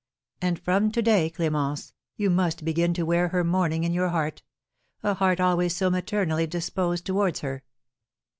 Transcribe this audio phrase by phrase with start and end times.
[0.41, 4.41] And from to day, Clémence, you must begin to wear her mourning in your heart,
[5.03, 7.61] a heart always so maternally disposed towards her.